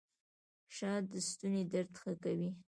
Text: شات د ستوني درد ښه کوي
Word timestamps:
شات 0.75 1.03
د 1.11 1.13
ستوني 1.29 1.63
درد 1.71 1.93
ښه 2.01 2.13
کوي 2.23 2.49